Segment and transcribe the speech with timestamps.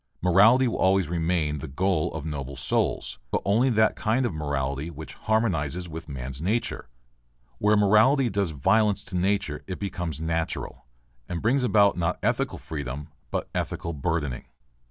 [0.19, 4.89] Morality will always remain the goal of noble souls, but only that kind of morality
[4.89, 6.89] which harmonizes with man's nature.
[7.59, 10.87] Where morality does violence to nature it becomes natural,
[11.29, 14.45] and brings about not ethical freedom but ethical burdening.